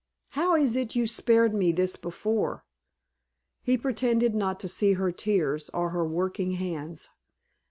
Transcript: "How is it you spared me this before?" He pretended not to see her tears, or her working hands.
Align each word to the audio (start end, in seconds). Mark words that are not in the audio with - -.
"How 0.29 0.55
is 0.55 0.75
it 0.75 0.95
you 0.95 1.05
spared 1.05 1.53
me 1.53 1.71
this 1.71 1.95
before?" 1.95 2.65
He 3.61 3.77
pretended 3.77 4.33
not 4.33 4.59
to 4.61 4.67
see 4.67 4.93
her 4.93 5.11
tears, 5.11 5.69
or 5.75 5.91
her 5.91 6.03
working 6.03 6.53
hands. 6.53 7.11